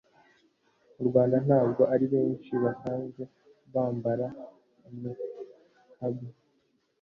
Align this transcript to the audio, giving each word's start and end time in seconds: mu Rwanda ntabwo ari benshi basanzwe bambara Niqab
mu 0.95 1.03
Rwanda 1.09 1.37
ntabwo 1.45 1.81
ari 1.93 2.05
benshi 2.13 2.51
basanzwe 2.63 3.23
bambara 3.73 4.27
Niqab 4.99 6.17